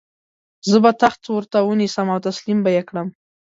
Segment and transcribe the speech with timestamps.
[0.69, 3.07] زه به تخت ورته ونیسم او تسلیم به یې کړم.